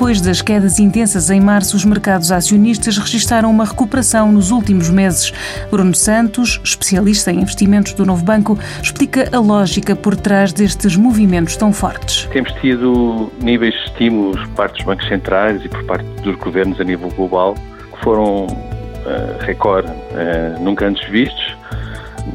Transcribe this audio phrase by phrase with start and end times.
[0.00, 5.30] Depois das quedas intensas em março, os mercados acionistas registraram uma recuperação nos últimos meses.
[5.70, 11.54] Bruno Santos, especialista em investimentos do Novo Banco, explica a lógica por trás destes movimentos
[11.54, 12.26] tão fortes.
[12.32, 16.80] Temos tido níveis de estímulos por parte dos bancos centrais e por parte dos governos
[16.80, 17.54] a nível global
[17.92, 21.44] que foram uh, recorde, uh, nunca antes vistos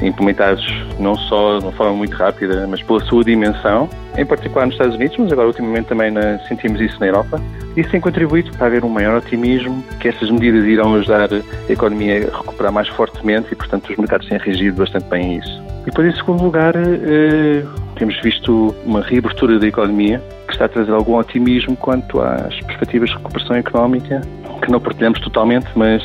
[0.00, 0.64] implementados
[0.98, 4.96] não só de uma forma muito rápida, mas pela sua dimensão, em particular nos Estados
[4.96, 7.40] Unidos, mas agora ultimamente também na, sentimos isso na Europa.
[7.76, 12.28] Isso tem contribuído para haver um maior otimismo, que essas medidas irão ajudar a economia
[12.32, 15.62] a recuperar mais fortemente e, portanto, os mercados têm reagido bastante bem a isso.
[15.82, 17.64] E depois, em segundo lugar, eh,
[17.96, 23.10] temos visto uma reabertura da economia que está a trazer algum otimismo quanto às perspectivas
[23.10, 24.22] de recuperação económica,
[24.62, 26.02] que não partilhamos totalmente, mas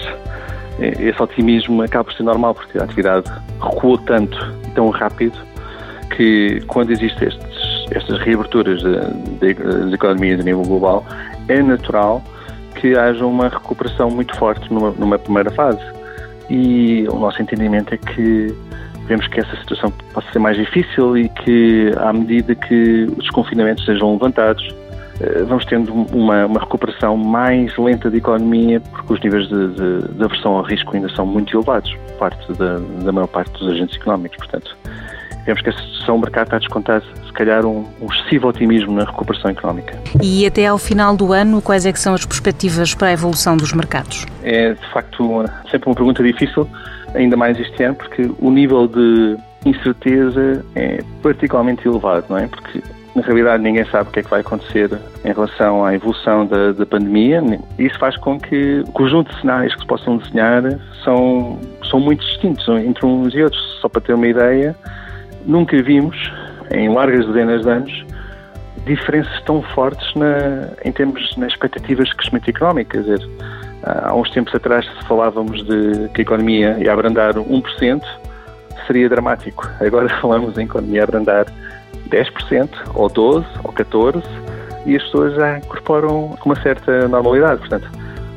[0.79, 3.29] esse otimismo acaba por ser normal, porque a atividade
[3.61, 4.37] recuou tanto
[4.67, 5.37] e tão rápido
[6.15, 7.29] que quando existem
[7.91, 11.05] estas reaberturas das economias a nível global,
[11.47, 12.23] é natural
[12.75, 15.81] que haja uma recuperação muito forte numa, numa primeira fase.
[16.49, 18.53] E o nosso entendimento é que
[19.07, 23.85] vemos que essa situação pode ser mais difícil e que, à medida que os desconfinamentos
[23.85, 24.63] sejam levantados,
[25.47, 30.23] vamos tendo uma, uma, recuperação mais lenta da economia, porque os níveis de, de, de
[30.23, 33.95] aversão ao risco ainda são muito elevados por parte da, da maior parte dos agentes
[33.95, 34.37] económicos.
[34.37, 34.75] Portanto,
[35.45, 38.93] vemos que a situação do mercado está a descontar, se calhar, um, um, excessivo otimismo
[38.93, 39.97] na recuperação económica.
[40.21, 43.71] E até ao final do ano, quais é são as perspectivas para a evolução dos
[43.73, 44.25] mercados?
[44.41, 46.67] É, de facto, sempre uma pergunta difícil,
[47.13, 52.47] ainda mais este ano, porque o nível de incerteza é particularmente elevado, não é?
[52.47, 52.81] Porque
[53.15, 54.89] na realidade, ninguém sabe o que é que vai acontecer
[55.23, 57.43] em relação à evolução da, da pandemia.
[57.77, 60.63] Isso faz com que o conjunto de cenários que se possam desenhar
[61.03, 63.61] são, são muito distintos entre uns e outros.
[63.81, 64.75] Só para ter uma ideia,
[65.45, 66.17] nunca vimos,
[66.71, 68.05] em largas dezenas de anos,
[68.85, 72.91] diferenças tão fortes na, em termos nas expectativas de crescimento económico.
[72.91, 73.29] Quer dizer,
[73.83, 78.03] há uns tempos atrás, falávamos de que a economia ia abrandar 1%,
[78.87, 79.69] seria dramático.
[79.79, 81.45] Agora falamos em economia abrandar
[82.09, 84.23] 10%, ou 12%, ou 14%,
[84.85, 87.59] e as pessoas já incorporam com uma certa normalidade.
[87.59, 87.89] Portanto,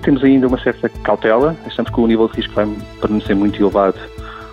[0.02, 2.66] temos ainda uma certa cautela, achamos que o nível de risco vai
[3.00, 3.98] permanecer muito elevado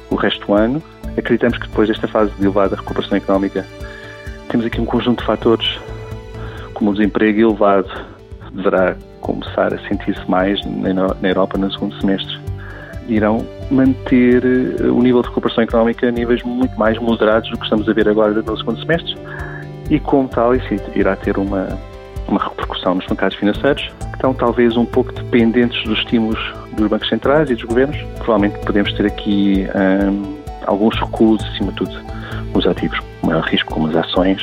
[0.10, 0.84] o resto do ano.
[1.18, 3.66] Acreditamos que depois desta fase de elevada recuperação económica,
[4.50, 5.80] temos aqui um conjunto de fatores,
[6.74, 7.90] como o desemprego elevado
[8.52, 12.43] deverá começar a sentir-se mais na Europa no segundo semestre
[13.08, 17.64] irão manter eh, o nível de recuperação económica a níveis muito mais moderados do que
[17.64, 19.16] estamos a ver agora no segundo semestre
[19.90, 21.68] e, como tal, isso irá ter uma,
[22.28, 26.40] uma repercussão nos mercados financeiros, que estão talvez um pouco dependentes dos estímulos
[26.76, 27.98] dos bancos centrais e dos governos.
[28.18, 31.96] Provavelmente podemos ter aqui hum, alguns recuos, acima de tudo,
[32.54, 34.42] nos ativos com maior risco, como as ações,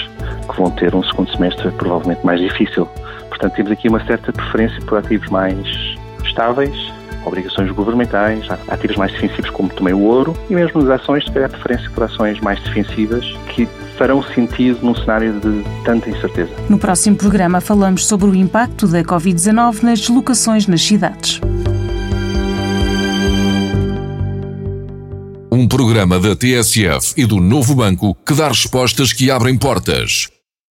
[0.49, 2.87] que vão ter um segundo semestre provavelmente mais difícil.
[3.29, 5.67] Portanto, temos aqui uma certa preferência por ativos mais
[6.25, 6.90] estáveis,
[7.25, 11.51] obrigações governamentais, ativos mais defensivos como também o ouro e mesmo nas ações, se calhar
[11.51, 16.51] preferência por ações mais defensivas que farão sentido num cenário de tanta incerteza.
[16.69, 21.41] No próximo programa falamos sobre o impacto da Covid-19 nas deslocações nas cidades.
[25.53, 30.29] Um programa da TSF e do Novo Banco que dá respostas que abrem portas.